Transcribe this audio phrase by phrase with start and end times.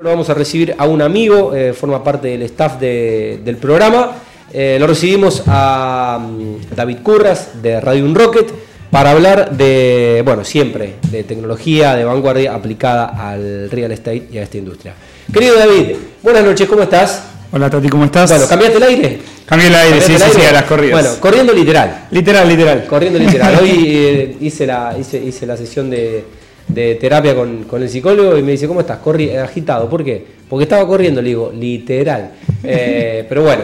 [0.00, 4.12] Vamos a recibir a un amigo, eh, forma parte del staff de- del programa.
[4.52, 8.46] Eh, lo recibimos a mm, David Curras de Radio Un Rocket
[8.92, 14.44] para hablar de, bueno, siempre de tecnología de vanguardia aplicada al real estate y a
[14.44, 14.94] esta industria.
[15.32, 17.24] Querido David, buenas noches, ¿cómo estás?
[17.50, 18.30] Hola Tati, ¿cómo estás?
[18.30, 19.18] Bueno, ¿cambiaste el aire?
[19.46, 20.92] Cambié el aire, sí, ¿Cambiaste sí, a las corridas.
[21.02, 22.06] Bueno, corriendo literal.
[22.12, 22.86] literal, literal.
[22.86, 23.58] Corriendo literal.
[23.62, 26.24] Hoy eh, hice, la, hice, hice la sesión de,
[26.68, 28.98] de terapia con, con el psicólogo y me dice, ¿cómo estás?
[28.98, 29.88] Corri agitado.
[29.88, 30.24] ¿Por qué?
[30.48, 32.32] Porque estaba corriendo, le digo, literal.
[32.62, 33.62] Eh, pero bueno,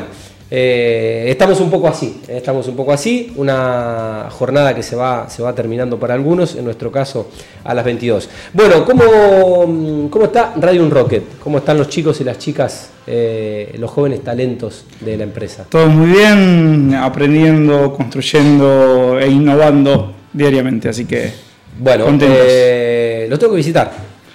[0.51, 2.21] eh, estamos un poco así.
[2.29, 3.33] eh, Estamos un poco así.
[3.37, 7.29] Una jornada que se va, se va terminando para algunos, en nuestro caso
[7.65, 8.29] a las 22.
[8.53, 11.39] Bueno, ¿cómo, cómo está Radio Un Rocket?
[11.43, 15.67] ¿Cómo están los chicos y las chicas, eh, los jóvenes talentos de la empresa?
[15.69, 21.33] Todo muy bien, aprendiendo, construyendo e innovando diariamente, así que
[21.79, 23.91] Bueno, eh, los tengo que visitar.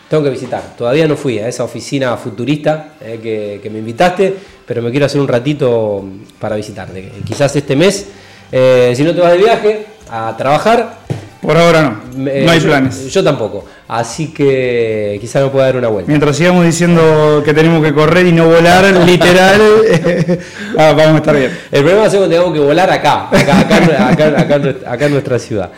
[0.10, 0.76] Tengo que visitar.
[0.78, 4.36] Todavía no fui a esa oficina futurista eh, que, que me invitaste,
[4.66, 6.04] pero me quiero hacer un ratito
[6.40, 7.12] para visitarte.
[7.26, 8.08] Quizás este mes,
[8.52, 10.99] eh, si no te vas de viaje a trabajar,
[11.42, 13.12] por ahora no, no hay yo- planes.
[13.12, 13.66] Yo tampoco.
[13.88, 16.10] Así que quizás me pueda dar una vuelta.
[16.10, 19.62] Mientras sigamos diciendo que tenemos que correr y no volar, literal,
[20.78, 21.52] ah, vamos a estar bien.
[21.72, 25.72] El problema es cuando tengamos que volar acá, acá, acá, acá- acá en nuestra- ciudad.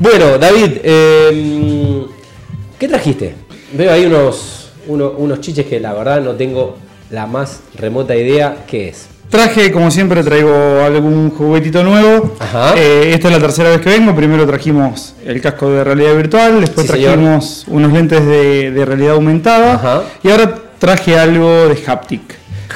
[0.00, 2.04] Bueno, David, eh,
[2.78, 3.34] ¿qué trajiste?
[3.74, 6.76] Veo ahí unos, uno- unos chiches que la verdad no tengo
[7.10, 9.06] la más remota idea qué es.
[9.32, 10.52] Traje, como siempre, traigo
[10.84, 12.34] algún juguetito nuevo.
[12.38, 12.74] Ajá.
[12.76, 14.14] Eh, esta es la tercera vez que vengo.
[14.14, 17.12] Primero trajimos el casco de realidad virtual, después Sí, señor.
[17.14, 20.02] trajimos unos lentes de, de realidad aumentada Ajá.
[20.22, 22.20] y ahora traje algo de haptic.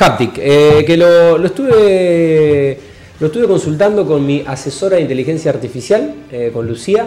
[0.00, 2.80] Haptic, eh, que lo, lo estuve,
[3.20, 7.06] lo estuve consultando con mi asesora de inteligencia artificial, eh, con Lucía,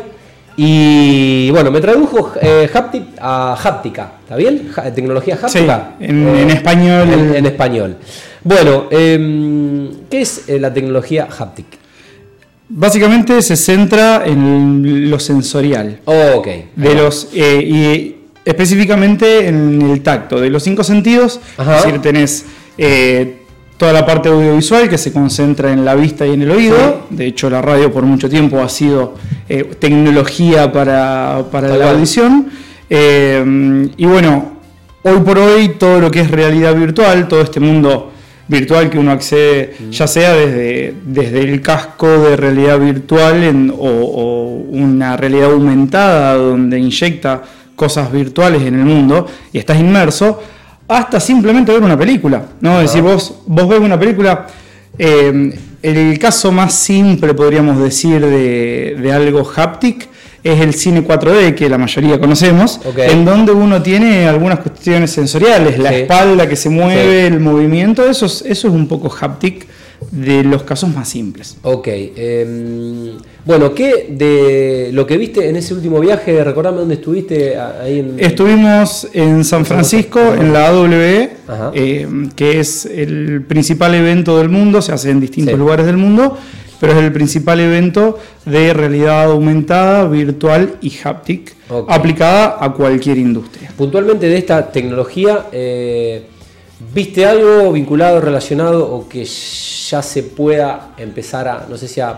[0.57, 4.69] y bueno, me tradujo eh, Haptic a háptica, ¿está bien?
[4.71, 5.93] Ja- tecnología háptica.
[5.99, 7.07] Sí, en- en español.
[7.13, 7.95] En, en español.
[8.43, 11.65] Bueno, em, ¿qué es eh, la tecnología Haptic?
[12.69, 16.47] Básicamente se centra en lo sensorial, Oh, ok.
[16.75, 21.39] de los eh, y específicamente en el tacto, de los cinco sentidos.
[21.57, 21.77] Ajá.
[21.79, 22.45] Es decir, tenés
[22.77, 23.37] eh,
[23.77, 27.07] toda la parte audiovisual que se concentra en la vista y en el oído.
[27.09, 29.15] De hecho, la radio por mucho tiempo ha sido
[29.79, 32.49] tecnología para, para la audición.
[32.89, 34.51] Y bueno,
[35.03, 38.11] hoy por hoy todo lo que es realidad virtual, todo este mundo
[38.49, 43.75] virtual que uno accede, ya sea desde, desde el casco de realidad virtual en- o,
[43.77, 47.41] o una realidad aumentada donde inyecta
[47.75, 50.41] cosas virtuales en el mundo y estás inmerso,
[50.87, 52.43] hasta simplemente ver una película.
[52.59, 52.81] ¿no?
[52.81, 54.47] Es decir, vos, vos ves una película.
[54.97, 60.09] eh, el caso más simple, podríamos decir, de, de algo haptic
[60.43, 65.77] es el cine 4D, que la mayoría conocemos, en donde uno tiene algunas cuestiones sensoriales,
[65.79, 65.95] la Sí.
[65.97, 67.33] espalda que se mueve, Sí.
[67.33, 69.67] el movimiento, eso es, eso es un poco haptic
[70.11, 71.57] de los casos más simples.
[71.61, 71.87] Ok.
[72.15, 76.41] em, bueno, ¿qué de lo que viste en ese último viaje?
[76.43, 78.15] Recordame dónde estuviste ahí en...
[78.17, 81.31] Estuvimos en San Francisco, en la AWE,
[81.73, 85.59] eh, que es el principal evento del mundo, se hace en distintos Sí.
[85.59, 86.37] lugares del mundo,
[86.79, 91.55] pero es el principal evento de realidad aumentada, virtual y haptic,
[91.87, 93.71] aplicada a cualquier industria.
[93.77, 96.23] Puntualmente de esta tecnología, eh,
[96.93, 102.17] ¿viste algo vinculado, relacionado o que ya se pueda empezar a, no sé si a,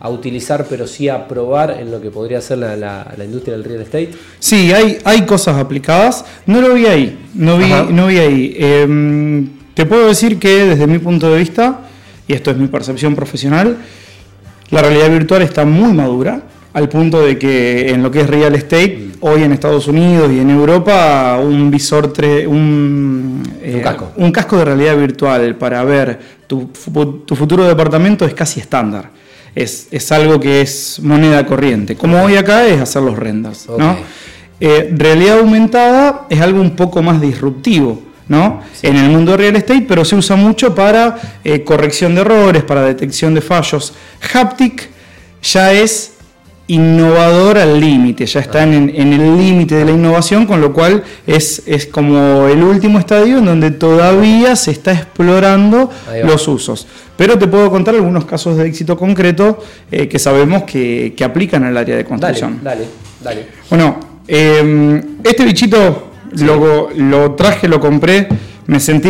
[0.00, 3.54] a utilizar, pero sí a probar en lo que podría ser la, la- la industria
[3.56, 4.10] del real estate?
[4.38, 6.24] Sí, hay, hay cosas aplicadas.
[6.46, 7.18] No lo vi ahí.
[7.34, 7.86] No vi, Ajá.
[7.90, 8.56] no vi ahí.
[8.58, 11.80] Em, te puedo decir que desde mi punto de vista,
[12.28, 13.78] y esto es mi percepción profesional,
[14.70, 16.42] la realidad virtual está muy madura,
[16.74, 20.38] al punto de que en lo que es real estate, hoy en Estados Unidos y
[20.38, 24.12] en Europa, un visor, tre- un, eh, casco.
[24.16, 26.70] un casco de realidad virtual para ver tu,
[27.26, 29.10] tu futuro departamento es casi estándar.
[29.54, 31.96] Es, es algo que es moneda corriente.
[31.96, 33.66] Como hoy acá es hacer los renders.
[34.60, 38.02] Eh, realidad aumentada es algo un poco más disruptivo.
[38.28, 38.60] ¿No?
[38.82, 42.82] En el mundo real estate, pero se usa mucho para eh, corrección de errores, para
[42.82, 43.94] detección de fallos.
[44.32, 44.88] Haptic
[45.42, 46.12] ya es
[46.70, 51.02] innovador al límite, ya están en, en el límite de la innovación, con lo cual
[51.26, 55.90] es, es como el último estadio en donde todavía se está explorando
[56.24, 56.86] los usos.
[57.16, 61.64] Pero te puedo contar algunos casos de éxito concreto eh, que sabemos que, que aplican
[61.64, 62.60] al área de Dale, construcción.
[62.62, 62.84] dale,
[63.24, 63.46] dale.
[63.70, 63.98] Bueno,
[64.28, 68.28] eh, este bichito lo, lo traje, lo compré,
[68.66, 69.08] me sentí...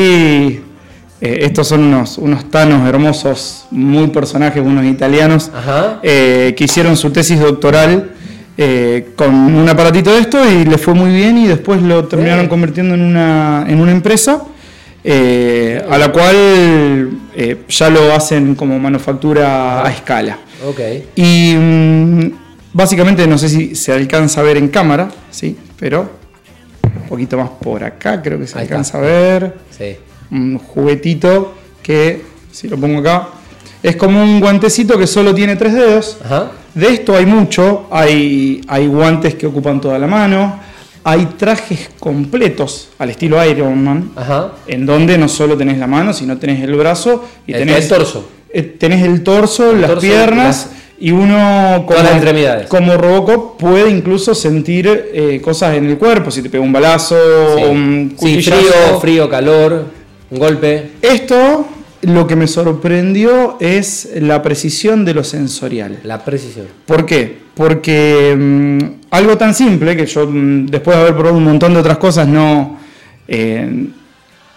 [1.20, 5.98] eh, estos son unos, unos tanos hermosos, muy personajes, unos italianos, Ajá.
[6.02, 8.10] eh, que hicieron su tesis doctoral
[8.56, 12.46] eh, con un aparatito de esto y le fue muy bien y después lo terminaron
[12.48, 14.42] convirtiendo en una, en una empresa
[15.04, 16.36] eh, a la cual
[17.36, 20.38] eh, ya lo hacen como manufactura a escala.
[20.68, 20.80] Ok.
[21.14, 22.30] Y mm,
[22.72, 25.56] básicamente no sé si se alcanza a ver en cámara, ¿sí?
[25.78, 26.17] pero
[27.08, 28.74] un poquito más por acá creo que se Ahí está.
[28.76, 29.54] alcanza a ver.
[29.76, 29.96] Sí.
[30.30, 32.22] Un juguetito que,
[32.52, 33.28] si lo pongo acá,
[33.82, 36.18] es como un guantecito que solo tiene tres dedos.
[36.22, 36.50] Ajá.
[36.74, 40.60] De esto hay mucho, hay, hay guantes que ocupan toda la mano,
[41.02, 44.52] hay trajes completos al estilo Iron Man, Ajá.
[44.66, 47.88] en donde no solo tenés la mano, sino tenés el brazo y El- tenés el
[47.88, 48.28] torso.
[48.52, 50.68] eh, Tenés el torso, El las torso, piernas
[51.00, 51.86] y uno
[52.68, 57.16] como Robocop puede incluso sentir eh, cosas en el cuerpo, si te pega un balazo,
[57.56, 57.62] Sí.
[57.64, 58.60] un Sí, cuchillazo.
[58.62, 59.86] frío, frío, calor,
[60.30, 60.90] un golpe.
[61.02, 61.66] Esto
[62.02, 65.98] lo que me sorprendió es la precisión de lo sensorial.
[66.04, 66.66] La precisión.
[66.86, 67.38] ¿Por qué?
[67.54, 68.78] Porque mm,
[69.10, 72.28] algo tan simple que yo mm, después de haber probado un montón de otras cosas
[72.28, 72.78] no
[73.26, 73.86] eh,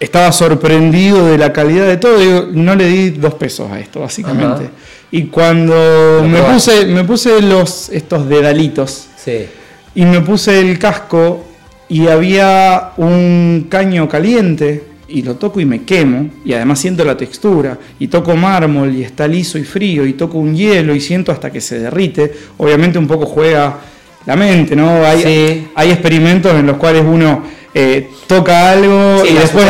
[0.02, 2.18] estaba sorprendido de la calidad de todo.
[2.18, 4.64] Digo, no le di dos pesos a esto básicamente.
[4.64, 4.72] Ajá.
[5.10, 9.46] Y cuando me puse, me puse los estos dedalitos Sí.
[9.94, 11.44] y me puse el casco
[11.88, 17.16] y había un caño caliente y lo toco y me quemo y además siento la
[17.16, 21.30] textura y toco mármol y está liso y frío y toco un hielo y siento
[21.30, 22.32] hasta que se derrite.
[22.56, 23.78] Obviamente un poco juega
[24.26, 25.04] la mente, ¿no?
[25.04, 25.68] Hay, Sí.
[25.74, 27.42] hay experimentos en los cuales uno
[27.74, 29.64] eh, toca algo Sí, y después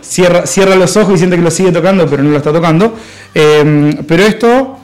[0.00, 2.94] cierra, cierra los ojos y siente que lo sigue tocando pero no lo está tocando.
[3.34, 4.76] Eh, pero esto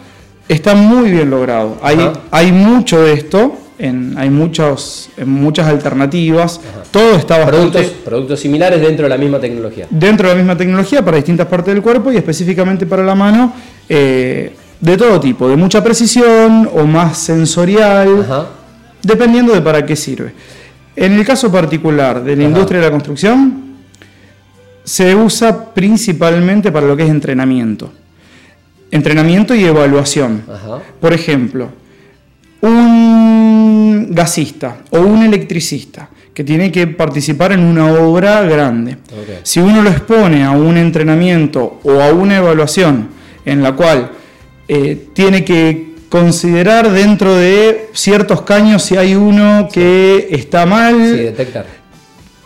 [0.48, 1.76] está muy bien logrado.
[1.82, 2.12] Hay, Ajá.
[2.30, 6.60] hay mucho de esto, en, hay muchos, en muchas alternativas.
[6.90, 9.86] Todo está bastante Productos, productos similares dentro de la misma tecnología.
[9.90, 13.52] dentro de la misma tecnología para distintas partes del cuerpo y específicamente para la mano.
[13.88, 18.46] eh, de todo tipo, de mucha precisión o más sensorial, Ajá.
[19.08, 20.32] Dependiendo de para qué sirve.
[20.94, 22.48] En el caso particular de la Ajá.
[22.50, 23.62] industria de la construcción,
[24.84, 27.92] se usa principalmente para lo que es entrenamiento.
[28.90, 30.42] Entrenamiento y evaluación.
[30.48, 30.80] Ajá.
[31.00, 31.68] Por ejemplo,
[32.60, 38.98] un gasista o un electricista que tiene que participar en una obra grande.
[39.42, 43.08] Si uno lo expone a un entrenamiento o a una evaluación
[43.44, 44.10] en la cual
[44.68, 51.16] eh, tiene que considerar dentro de ciertos caños si hay uno que está mal, Sí,
[51.22, 51.66] detectar.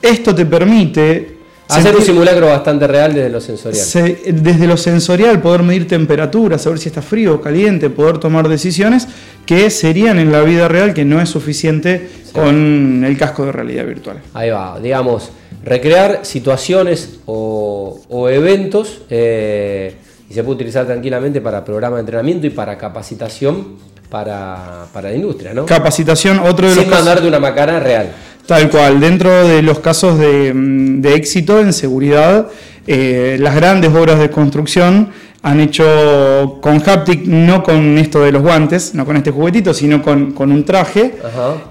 [0.01, 1.39] esto te permite
[1.69, 3.83] Hacer un simulacro bastante real desde lo sensorial.
[3.83, 8.47] se- desde lo sensorial, poder medir temperatura, saber si está frío o caliente, poder tomar
[8.47, 9.09] decisiones
[9.47, 13.87] que serían en la vida real que no es suficiente con el casco de realidad
[13.87, 14.19] virtual.
[14.35, 15.31] Ahí va, digamos,
[15.65, 19.95] recrear situaciones o, o eventos eh,
[20.33, 23.77] y se puede utilizar tranquilamente para programa de entrenamiento y para capacitación
[24.09, 25.67] para, para la industria, ¿no?
[25.67, 28.09] Capacitación, otro de los Sin casos, mandarte una macana real.
[28.47, 32.49] tal cual, dentro de los casos de, de éxito en seguridad,
[32.87, 35.11] eh, las grandes obras de construcción
[35.43, 40.01] han hecho con haptic, no con esto de los guantes, no con este juguetito, sino
[40.01, 41.15] con, con un traje.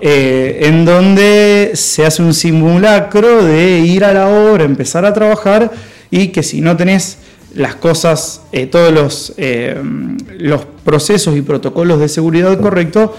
[0.01, 5.71] Eh, en donde se hace un simulacro de ir a la obra, empezar a trabajar
[6.11, 7.17] y que si no tenés
[7.56, 9.75] las cosas, eh, todos los, eh,
[10.38, 13.12] los procesos y protocolos de seguridad correctos,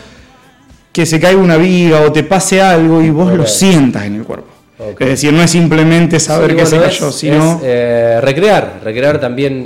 [0.92, 4.24] que se caiga una viga o te pase algo y vos lo sientas en el
[4.24, 4.48] cuerpo.
[4.98, 7.52] Es decir, no es simplemente saber Sí, que se bueno, cayó, es- sino...
[7.56, 9.64] es, eh, recrear, recrear también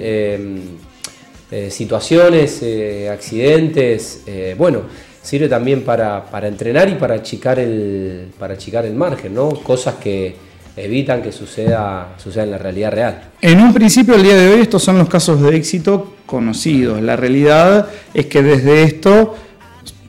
[1.70, 2.62] situaciones,
[3.10, 4.20] accidentes,
[4.58, 4.80] bueno,
[5.22, 9.48] sirve también para, para entrenar y para achicar el, para achicar el margen, ¿no?
[9.48, 10.34] Cosas que
[10.76, 13.22] evitan que suceda, suceda en la realidad real.
[13.40, 17.00] En un principio, el día de hoy, estos son los casos de éxito conocidos.
[17.00, 19.34] La realidad es que desde esto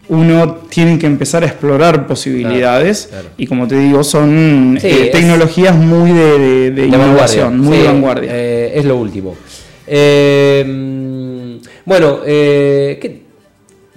[0.09, 3.35] uno tiene que empezar a explorar posibilidades Claro, claro.
[3.37, 7.87] y como te digo, son Sí, eh, tecnologías muy de, de- innovación, muy sí, de
[7.89, 8.29] vanguardia.
[8.33, 9.35] eh, es lo último.
[9.85, 11.55] Eh, mm,
[11.85, 13.21] bueno, eh, ¿qué-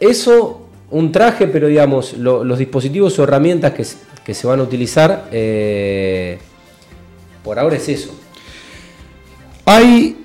[0.01, 5.25] eso, un traje, pero digamos, lo- los dispositivos o herramientas que, se van a utilizar,
[7.43, 8.15] por ahora es eso.
[9.65, 10.17] Hay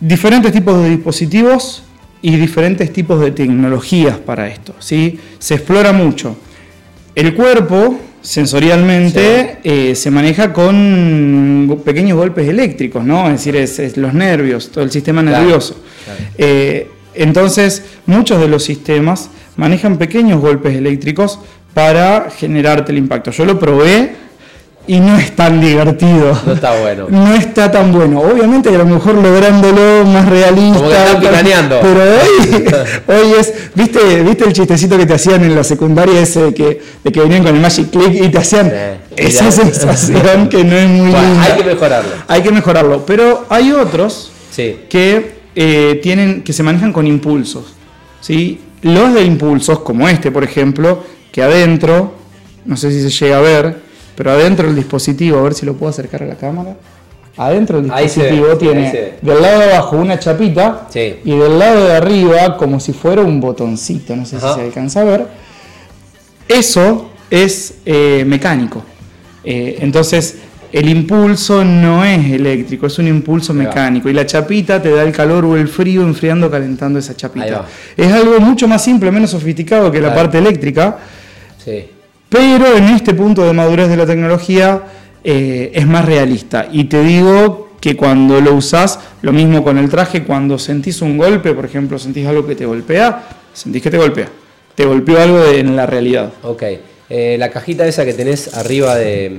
[0.00, 1.82] diferentes tipos de dispositivos
[2.22, 4.74] y diferentes tipos de tecnologías para esto.
[4.78, 5.18] ¿sí?
[5.38, 6.36] Se explora mucho.
[7.14, 13.26] El cuerpo, sensorialmente, eh, se maneja con pequeños golpes eléctricos, ¿no?
[13.26, 15.76] Es decir, es, es los nervios, todo el sistema Claro, nervioso.
[16.04, 16.20] claro.
[16.38, 21.38] Eh, entonces, muchos de los sistemas manejan pequeños golpes eléctricos
[21.72, 23.30] para generarte el impacto.
[23.30, 24.12] Yo lo probé
[24.86, 26.38] y no es tan divertido.
[26.46, 27.06] No está bueno.
[27.08, 28.20] No está tan bueno.
[28.20, 30.76] Obviamente a lo mejor lográndolo más realista.
[30.78, 31.80] Como que están picaneando.
[31.80, 32.64] Pero hoy,
[33.18, 36.82] hoy es, ¿viste, ¿viste el chistecito que te hacían en la secundaria ese de que,
[37.02, 40.76] de que venían con el Magic Click y te hacían Sí, esa sensación que no
[40.76, 41.44] es muy Bueno, linda?
[41.44, 42.10] hay que mejorarlo.
[42.28, 43.06] Hay que mejorarlo.
[43.06, 44.80] Pero hay otros Sí.
[44.88, 47.74] que eh, tienen, que se manejan con impulsos.
[48.20, 48.60] ¿sí?
[48.82, 52.14] Los de impulsos, como este, por ejemplo, que adentro,
[52.64, 53.83] no sé si se llega a ver,
[54.16, 56.76] pero adentro del dispositivo, a ver si lo puedo acercar a la cámara.
[57.36, 61.16] Adentro del ve, dispositivo tiene del lado de abajo una chapita Sí.
[61.24, 64.54] y del lado de arriba como si fuera un botoncito, no sé Ajá.
[64.54, 65.26] si se alcanza a ver.
[66.48, 68.84] Eso es eh, mecánico.
[69.42, 70.36] Eh, entonces,
[70.72, 74.08] el impulso no es eléctrico, es un impulso mecánico.
[74.08, 77.64] Y la chapita te da el calor o el frío enfriando, calentando esa chapita.
[77.96, 80.98] Es algo mucho más simple, menos sofisticado que la parte eléctrica,
[81.64, 81.86] Sí.
[82.34, 84.82] Pero en este punto de madurez de la tecnología
[85.22, 86.66] eh, es más realista.
[86.72, 91.16] Y te digo que cuando lo usás, lo mismo con el traje, cuando sentís un
[91.16, 93.22] golpe, por ejemplo, sentís algo que te golpea,
[93.52, 94.28] sentís que te golpea.
[94.74, 96.32] Te golpeó algo en la realidad.
[96.42, 96.62] Ok.
[97.08, 99.30] Eh, la cajita esa que tenés arriba eh,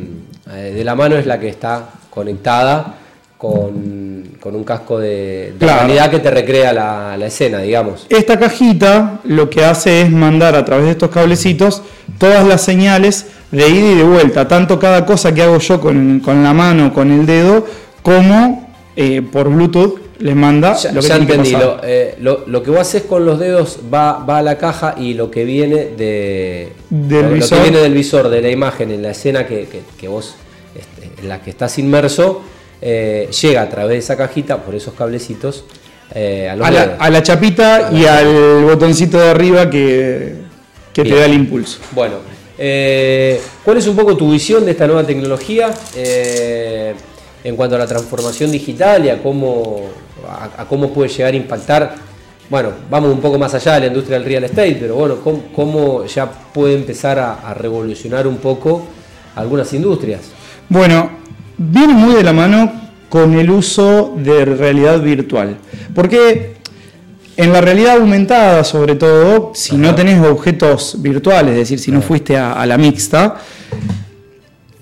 [0.45, 2.95] de la mano es la que está conectada
[3.37, 4.14] con,
[4.45, 5.79] con un casco de, de Claro.
[5.87, 8.05] realidad que te recrea la, la escena, digamos.
[8.09, 11.81] Esta cajita lo que hace es mandar a través de estos cablecitos
[12.19, 16.19] todas las señales de ida y de vuelta, tanto cada cosa que hago yo con,
[16.19, 17.65] con la mano, con el dedo,
[18.03, 21.53] como eh, por Bluetooth les manda Ya, lo que ya tiene que entendí.
[21.53, 21.67] pasar.
[21.67, 24.93] Lo, eh, lo- lo que vos haces con los dedos va, va a la caja
[24.95, 27.57] y lo que viene de Del lo, lo visor.
[27.57, 30.35] que viene del visor, de la imagen, en la escena que, que- que vos
[30.75, 32.43] este, en la que estás inmerso,
[32.87, 35.63] eh, llega a través de esa cajita por esos cablecitos
[36.13, 36.95] eh, a la, dedos.
[36.99, 40.35] a la chapita y al botoncito de arriba que,
[40.93, 41.79] que te da el impulso.
[41.93, 42.17] Bueno,
[42.59, 47.87] eh, ¿cuál es un poco tu visión de esta nueva tecnología en cuanto a la
[47.87, 49.89] transformación digital y a cómo,
[50.55, 51.95] a, cómo puede llegar a impactar?
[52.51, 55.45] Bueno, vamos un poco más allá de la industria del real estate, pero bueno, cómo,
[55.55, 58.85] cómo ya puede empezar a, a revolucionar un poco
[59.35, 60.21] algunas industrias.
[60.69, 61.24] Bueno,
[61.57, 62.71] viene muy de la mano
[63.09, 65.57] con el uso de realidad virtual.
[65.93, 66.55] Porque
[67.37, 72.01] en la realidad aumentada, sobre todo, si no tenés objetos virtuales, es decir, si no
[72.01, 73.35] fuiste a, a la mixta,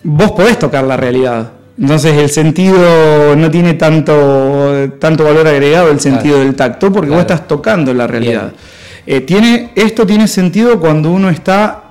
[0.03, 1.51] vos podés tocar la realidad.
[1.79, 6.45] Entonces el sentido no tiene tanto, tanto valor agregado el sentido Claro.
[6.45, 7.23] del tacto porque Claro.
[7.23, 8.53] vos estás tocando la realidad.
[9.05, 11.82] Eh, tiene, esto tiene sentido cuando uno está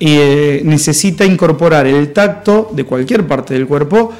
[0.00, 4.12] eh, necesita incorporar el tacto de cualquier parte del cuerpo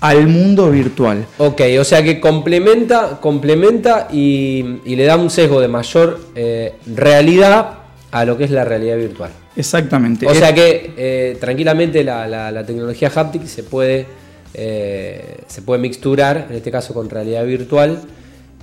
[0.00, 1.24] al mundo virtual.
[1.38, 6.74] Ok, o sea que complementa, complementa y, y le da un sesgo de mayor eh,
[6.94, 7.70] realidad
[8.10, 9.30] a lo que es la realidad virtual.
[9.56, 10.26] Exactamente.
[10.26, 14.06] O sea que eh, tranquilamente la, la- la tecnología haptic se puede,
[14.52, 18.00] eh, se puede mixturar, en este caso con realidad virtual,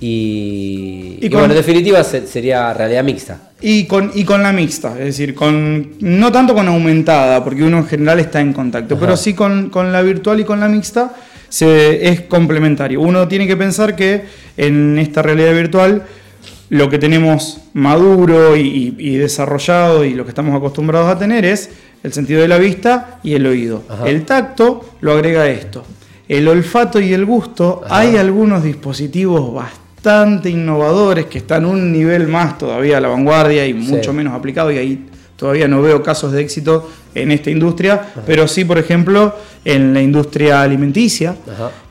[0.00, 3.38] y, Y y con- bueno, en definitiva se- sería realidad mixta.
[3.60, 7.78] Y con, y con la mixta, es decir, con no tanto con aumentada, porque uno
[7.78, 9.00] en general está en contacto, Ajá.
[9.00, 11.14] pero sí con, con la virtual y con la mixta
[11.48, 13.00] se, es complementario.
[13.00, 14.24] Uno tiene que pensar que
[14.56, 16.02] en esta realidad virtual
[16.70, 21.70] lo que tenemos maduro y, y desarrollado y lo que estamos acostumbrados a tener es
[22.02, 23.82] el sentido de la vista y el oído.
[23.88, 24.06] Ajá.
[24.08, 25.84] El tacto lo agrega esto.
[26.28, 27.98] El olfato y el gusto, Ajá.
[27.98, 29.83] hay algunos dispositivos bastante
[30.44, 34.78] innovadores que están un nivel más todavía a la vanguardia y mucho menos aplicado y
[34.78, 35.06] ahí
[35.36, 39.34] todavía no veo casos de éxito en esta industria, pero sí, por ejemplo,
[39.64, 41.36] en la industria alimenticia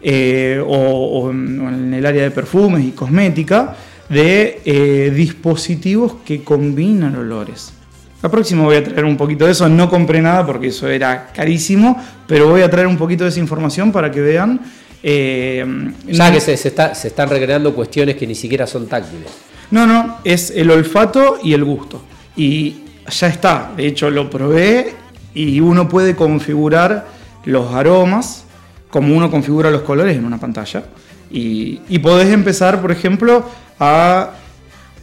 [0.01, 3.75] eh, o, o en, o en el área de perfumes y cosmética,
[4.09, 7.73] de eh, dispositivos que combinan olores.
[8.21, 11.27] La próxima voy a traer un poquito de eso, no compré nada porque eso era
[11.33, 14.61] carísimo, pero voy a traer un poquito de esa información para que vean.
[15.03, 15.65] Eh,
[16.07, 19.29] Ya no- que se, se está- se están recreando cuestiones que ni siquiera son táctiles.
[19.71, 22.01] no, no, es el olfato y el gusto.
[22.35, 22.77] Y
[23.09, 24.93] ya está, de hecho lo probé
[25.33, 27.07] y uno puede configurar
[27.45, 28.45] los aromas
[28.89, 30.83] como uno configura los colores en una pantalla.
[31.31, 33.43] Y, y podés empezar, por ejemplo,
[33.79, 34.29] a...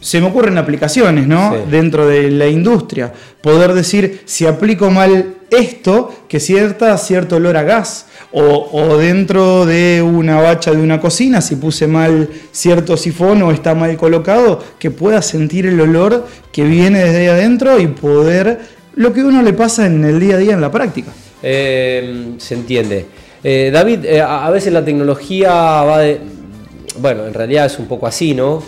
[0.00, 1.52] Se me ocurren aplicaciones, ¿no?
[1.52, 1.70] Sí.
[1.70, 3.12] Dentro de la industria.
[3.40, 8.06] Poder decir, si aplico mal esto, que cierta cierto olor a gas.
[8.32, 13.50] O, o dentro de una bacha de una cocina, si puse mal cierto sifón o
[13.50, 18.60] está mal colocado, que pueda sentir el olor que viene desde ahí adentro y poder
[18.94, 21.10] lo que uno le pasa en el día a día en la práctica.
[21.42, 23.06] Eh, se entiende.
[23.42, 26.20] Eh, David, eh, a a veces la tecnología va de.
[26.98, 28.62] Bueno, en realidad es un poco así, ¿no?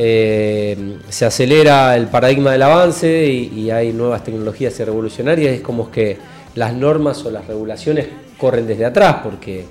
[0.00, 5.54] Eh, se acelera el paradigma del avance y, hay nuevas tecnologías revolucionarias.
[5.54, 6.16] Es como que
[6.54, 8.06] las normas o las regulaciones
[8.38, 9.64] corren desde atrás porque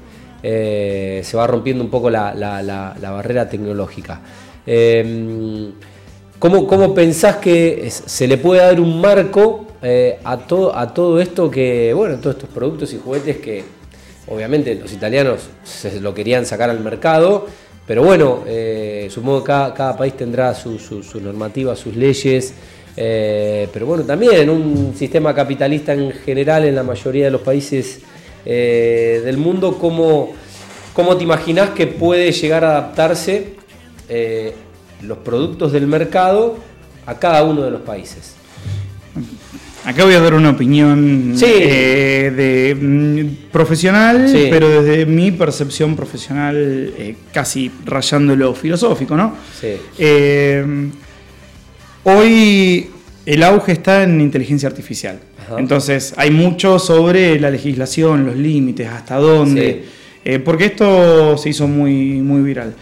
[0.43, 4.19] eh, se va rompiendo un poco la, barrera tecnológica.
[4.65, 5.71] Em,
[6.37, 11.93] ¿cómo, pensás que se le puede dar un marco eh, a, a todo esto que,
[11.93, 13.63] bueno, todos estos productos y juguetes que
[14.27, 17.47] obviamente los italianos se lo querían sacar al mercado?
[17.87, 22.53] Pero bueno, eh, supongo que cada, país tendrá su, su, normativa, sus leyes.
[22.95, 28.01] pero bueno, también en un sistema capitalista en general, en la mayoría de los países
[28.49, 30.31] eh, del mundo, ¿cómo,
[30.93, 33.55] ¿cómo, te imaginas que puede llegar a adaptarse
[34.07, 34.55] eh,
[35.01, 36.55] los productos del mercado
[37.05, 38.36] a cada uno de los países?
[39.87, 47.15] Acá voy a dar una opinión eh, de, mm, profesional, pero desde mi percepción profesional,
[47.31, 49.35] casi rayando lo filosófico, ¿no?
[52.03, 52.89] hoy
[53.25, 55.19] el auge está en inteligencia artificial.
[55.57, 59.85] Entonces, hay mucho sobre la legislación, los límites, hasta dónde.
[60.25, 62.75] Eh, porque esto se hizo muy, muy viral.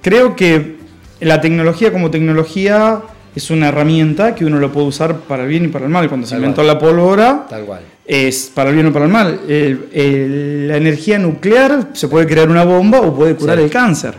[0.00, 0.76] Creo que
[1.20, 3.02] la tecnología como tecnología
[3.36, 6.08] es una herramienta que uno lo puede usar para el bien y para el mal.
[6.08, 7.82] Cuando se inventó la pólvora, Tal cual.
[8.06, 9.40] es para el bien o para el mal.
[9.46, 14.14] la energía nuclear se puede crear una bomba o puede curar el cáncer.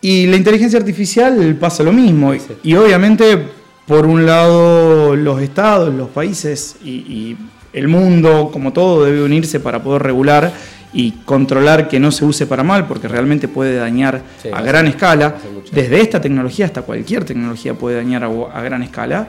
[0.00, 2.34] Y la inteligencia artificial pasa lo mismo.
[2.64, 3.38] Y obviamente
[3.86, 7.36] por un lado los estados, los países y,
[7.72, 10.52] el mundo, como todo, debe unirse para poder regular
[10.94, 14.22] y controlar que no se use para mal, porque realmente puede dañar
[14.52, 15.34] a gran escala.
[15.72, 19.26] Desde esta tecnología hasta cualquier tecnología puede dañar a, gran escala.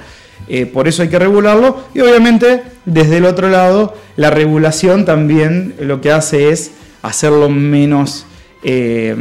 [0.47, 1.85] Eh, por eso hay que regularlo.
[1.93, 8.25] Y obviamente, desde el otro lado, la regulación también lo que hace es hacerlo menos
[8.63, 9.15] eh,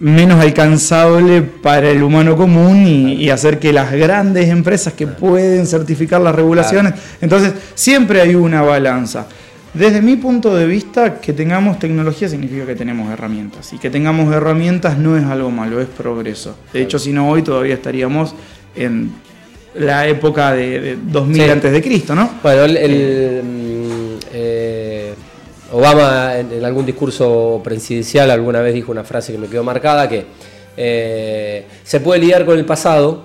[0.00, 6.20] menos alcanzable para el humano común y, hacer que las grandes empresas que pueden certificar
[6.20, 9.26] las regulaciones, entonces siempre hay una balanza.
[9.74, 13.72] Desde mi punto de vista, que tengamos tecnología significa que tenemos herramientas.
[13.72, 16.56] Y que tengamos herramientas no es algo malo, es progreso.
[16.72, 18.34] De hecho, si no hoy todavía estaríamos
[18.74, 19.12] en
[19.74, 22.30] la época de, 2000 antes de Cristo, ¿no?
[22.42, 25.14] Bueno, el, mm, eh,
[25.72, 30.24] Obama en, algún discurso presidencial alguna vez dijo una frase que me quedó marcada, que
[30.76, 33.24] eh, se puede lidiar con el pasado,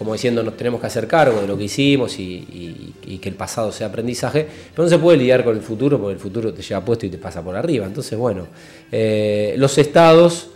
[0.00, 3.70] como diciendo nos tenemos que hacer cargo de lo que hicimos y, que el pasado
[3.70, 6.82] sea aprendizaje, pero no se puede lidiar con el futuro porque el futuro te lleva
[6.82, 7.84] puesto y te pasa por arriba.
[7.84, 8.46] Entonces, bueno,
[8.90, 10.52] eh, los estados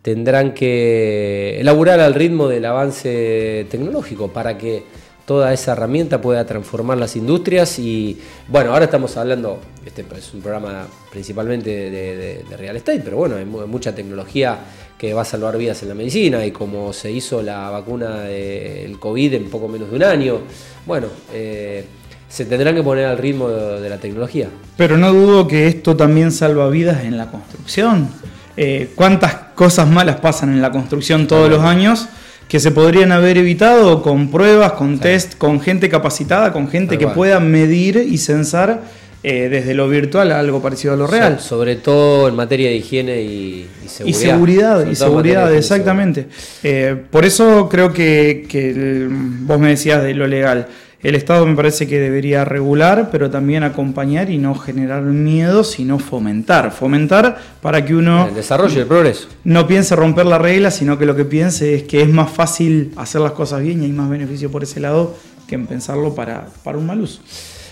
[0.00, 4.84] tendrán que elaborar al ritmo del avance tecnológico para que
[5.26, 10.40] toda esa herramienta pueda transformar las industrias y bueno, ahora estamos hablando, este es un
[10.40, 14.56] programa principalmente de, real estate, pero bueno, hay mucha tecnología
[14.98, 18.98] que va a salvar vidas en la medicina y como se hizo la vacuna del
[18.98, 20.40] COVID en poco menos de un año,
[20.86, 21.84] bueno, eh,
[22.28, 24.48] se tendrán que poner al ritmo de, la tecnología.
[24.76, 28.08] Pero no dudo que esto también salva vidas en la construcción.
[28.56, 32.08] Eh, ¿Cuántas cosas malas pasan en la construcción todos los años?
[32.48, 37.08] que se podrían haber evitado con pruebas, con test, con gente capacitada, con gente que
[37.08, 38.82] pueda medir y censar
[39.22, 41.40] eh, desde lo virtual a algo parecido a lo real.
[41.40, 44.06] sobre todo en materia de higiene y, seguridad.
[44.06, 46.28] Y seguridad, y seguridad, exactamente.
[46.62, 50.68] Eh, por eso creo que, que vos me decías de lo legal.
[51.02, 55.98] El Estado me parece que debería regular, pero también acompañar y no generar miedo, sino
[55.98, 56.72] fomentar.
[56.72, 58.28] Fomentar para que uno...
[58.28, 59.28] El desarrollo y el progreso.
[59.44, 62.92] No piense romper la regla, sino que lo que piense es que es más fácil
[62.96, 65.14] hacer las cosas bien y hay más beneficio por ese lado
[65.46, 67.20] que en pensarlo para, para un mal uso.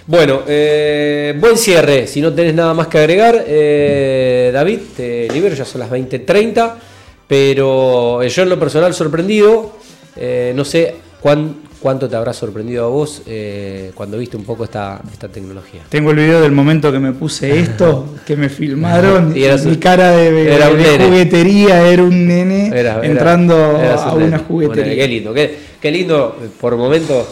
[0.06, 2.06] Bueno, eh, buen cierre.
[2.06, 6.74] Si no tenés nada más que agregar, eh, David, te libero, ya son las 20.30,
[7.26, 9.78] pero yo en lo personal sorprendido,
[10.16, 14.64] eh, no sé cuán, ¿Cuánto te habrá sorprendido a vos eh, cuando viste un poco
[14.64, 15.82] esta, esta tecnología?
[15.90, 20.12] Tengo el video del momento que me puse esto, que me filmaron, y mi cara
[20.12, 24.94] de, juguetería era un nene entrando a una juguetería.
[24.94, 27.26] qué lindo, qué, lindo por momentos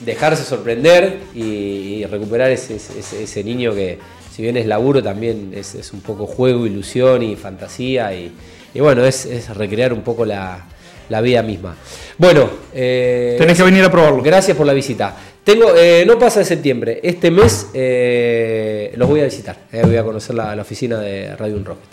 [0.00, 3.98] dejarse sorprender y, recuperar ese, ese, niño que,
[4.34, 8.14] si bien es laburo, también es, un poco juego, ilusión y fantasía.
[8.14, 8.32] Y,
[8.74, 10.66] y bueno, es recrear un poco la
[11.10, 11.76] la vida misma.
[12.16, 14.22] Bueno, eh, tenés que venir a probarlo.
[14.22, 15.14] Gracias por la visita.
[15.44, 19.56] Tengo, eh, no pasa de septiembre, este mes eh, los voy a visitar.
[19.72, 21.90] voy a conocer la, oficina de Radio Unrocket.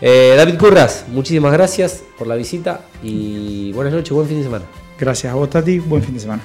[0.00, 4.64] David Curras, muchísimas gracias por la visita y buenas noches, buen fin de semana.
[4.98, 6.42] Gracias a vos, Tati, buen fin de semana.